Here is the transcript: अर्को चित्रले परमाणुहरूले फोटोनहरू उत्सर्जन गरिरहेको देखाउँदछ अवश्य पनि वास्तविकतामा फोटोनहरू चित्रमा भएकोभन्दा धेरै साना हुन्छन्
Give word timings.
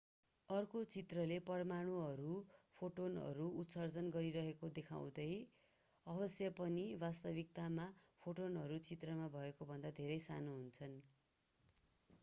अर्को 0.49 0.79
चित्रले 0.91 1.35
परमाणुहरूले 1.49 2.37
फोटोनहरू 2.77 3.49
उत्सर्जन 3.59 4.09
गरिरहेको 4.15 4.71
देखाउँदछ 4.73 5.27
अवश्य 6.05 6.49
पनि 6.57 6.87
वास्तविकतामा 7.01 7.87
फोटोनहरू 8.23 8.81
चित्रमा 8.85 9.31
भएकोभन्दा 9.37 9.93
धेरै 9.97 10.19
साना 10.25 10.57
हुन्छन् 10.57 10.99